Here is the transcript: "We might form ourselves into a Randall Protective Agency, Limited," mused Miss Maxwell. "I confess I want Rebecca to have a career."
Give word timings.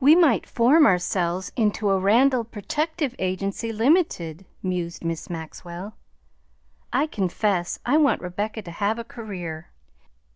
"We 0.00 0.16
might 0.16 0.44
form 0.44 0.86
ourselves 0.88 1.52
into 1.54 1.90
a 1.90 2.00
Randall 2.00 2.42
Protective 2.42 3.14
Agency, 3.20 3.72
Limited," 3.72 4.44
mused 4.60 5.04
Miss 5.04 5.30
Maxwell. 5.30 5.94
"I 6.92 7.06
confess 7.06 7.78
I 7.86 7.96
want 7.96 8.22
Rebecca 8.22 8.62
to 8.62 8.70
have 8.72 8.98
a 8.98 9.04
career." 9.04 9.70